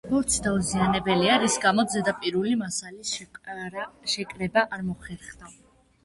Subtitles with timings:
[0.11, 3.11] ბორცვი დაუზიანებელია, რის გამოც ზედაპირული მასალის
[4.13, 5.51] შეკრება არ მოხერხდა.